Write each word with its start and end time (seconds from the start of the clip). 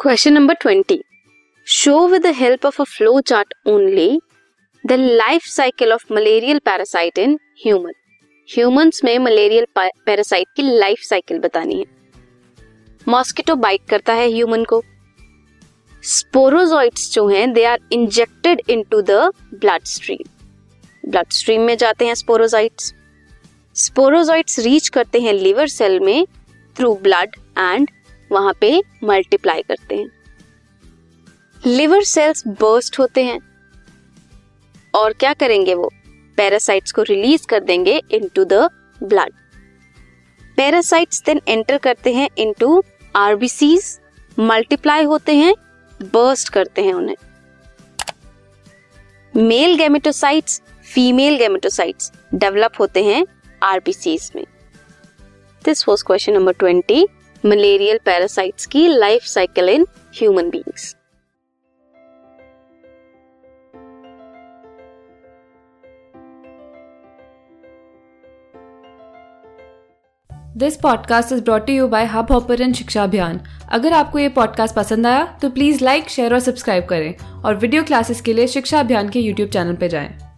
Question 0.00 0.32
number 0.32 0.54
twenty 0.54 0.98
show 1.66 2.06
with 2.08 2.22
the 2.22 2.26
help 2.26 2.64
of 2.66 2.80
a 2.82 2.84
flow 2.84 3.20
chart 3.20 3.52
only 3.68 4.20
the 4.84 4.92
life 4.92 5.42
cycle 5.44 5.92
of 5.92 6.04
malarial 6.12 6.58
parasite 6.58 7.18
in 7.18 7.38
human 7.64 7.92
humans 8.48 9.00
में 9.04 9.18
malarial 9.18 9.66
parasite 9.78 10.46
की 10.56 10.62
life 10.62 11.00
cycle 11.00 11.38
बतानी 11.38 11.78
है। 11.78 11.84
Mosquito 13.08 13.54
bite 13.56 13.80
करता 13.90 14.12
है 14.12 14.26
human 14.28 14.64
को। 14.64 14.82
Sporozoites 16.04 17.12
जो 17.12 17.26
हैं 17.28 17.52
they 17.52 17.64
are 17.64 17.80
injected 17.92 18.62
into 18.70 19.02
the 19.02 19.20
blood 19.54 19.84
stream 19.84 21.10
blood 21.10 21.32
stream 21.32 21.62
में 21.62 21.76
जाते 21.76 22.06
हैं 22.06 22.14
स्पोरोजॉइट्स 22.14 22.92
स्पोरोजॉइट्स 23.76 24.58
रीच 24.58 24.88
करते 24.88 25.20
हैं 25.20 25.32
लिवर 25.32 25.68
सेल 25.68 26.00
में 26.00 26.26
थ्रू 26.76 26.94
ब्लड 27.02 27.36
एंड 27.58 27.90
वहाँ 28.32 28.54
पे 28.60 28.82
मल्टीप्लाई 29.04 29.62
करते 29.62 29.96
हैं। 29.96 30.10
लिवर 31.66 32.02
सेल्स 32.02 32.46
बर्स्ट 32.46 32.98
होते 32.98 33.24
हैं। 33.24 33.40
और 34.94 35.12
क्या 35.12 35.32
करेंगे 35.34 35.74
वो? 35.74 35.92
पैरासाइट्स 36.36 36.92
को 36.92 37.02
रिलीज़ 37.02 37.46
कर 37.46 37.60
देंगे 37.60 38.00
into 38.10 38.44
the 38.44 38.52
blood 39.02 39.32
parasites 40.56 41.22
then 41.26 41.40
enter 41.48 41.78
करते 41.78 42.14
हैं 42.14 42.28
इनटू 42.38 42.82
आरबीसीज 43.16 43.98
मल्टीप्लाई 44.38 45.04
होते 45.04 45.34
हैं 45.36 45.54
बर्स्ट 46.02 46.48
करते 46.48 46.84
हैं 46.84 46.94
उन्हें। 46.94 47.16
Male 49.36 49.76
gametocytes 49.76 50.62
female 50.94 51.36
gametocytes 51.36 52.12
develop 52.34 52.72
होते 52.80 53.04
हैं 53.04 53.24
आरबीसीज 53.62 54.32
में। 54.36 54.44
This 55.64 55.88
was 55.88 56.02
question 56.02 56.32
number 56.32 56.52
twenty 56.52 57.06
malarial 57.46 57.98
parasites 58.04 58.66
की 58.66 58.88
life 58.88 59.22
cycle 59.22 59.68
in 59.68 59.86
human 60.14 60.50
beings 60.50 60.96
this 70.56 70.76
podcast 70.76 71.32
is 71.32 71.42
brought 71.42 71.70
you 71.70 71.88
by 71.88 72.04
Hubhopper 72.32 72.72
शिक्षा 72.72 73.04
अभियान 73.04 73.40
अगर 73.72 73.92
आपको 73.92 74.18
ये 74.18 74.28
पॉडकास्ट 74.28 74.74
पसंद 74.74 75.06
आया 75.06 75.38
तो 75.42 75.50
प्लीज़ 75.50 75.84
लाइक 75.84 76.08
शेयर 76.08 76.34
और 76.34 76.40
सब्सक्राइब 76.40 76.84
करें 76.84 77.14
और 77.42 77.54
वीडियो 77.54 77.82
क्लासेस 77.82 78.20
के 78.20 78.32
लिए 78.32 78.46
शिक्षा 78.46 78.80
अभियान 78.80 79.08
के 79.08 79.20
यूट्यूब 79.20 79.50
चैनल 79.50 79.76
पर 79.76 79.86
जाएँ। 79.86 80.29